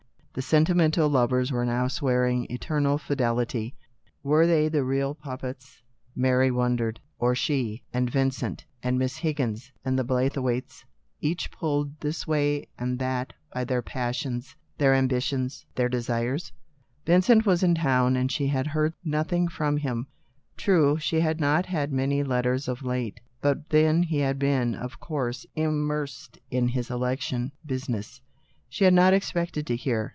[0.33, 3.75] The sentimental lovers were now swearing eternal fidelity,
[4.23, 5.81] moving their arms like puppets
[6.15, 6.41] pulled by wires.
[6.41, 8.11] Were they the real puppets, Mary wondered, or she, A COMEDY IN REAL LIFE.
[8.13, 10.85] 209 Vincent, and Miss Higgins, and the Blaythe waites,
[11.19, 16.53] each pulled this way and that by their passions, their ambitions, their desires.
[17.05, 20.07] Vin cent was in town, and she had heard nothing from him!
[20.55, 24.75] True, she had not had many let ters of late, but then he had been
[24.75, 28.21] of course immersed in his election business.
[28.69, 30.09] She had not expected to hear.